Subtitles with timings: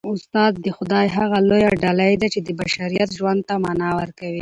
[0.13, 4.39] استاد د خدای هغه لویه ډالۍ ده چي د بشریت ژوند ته مانا ورکوي.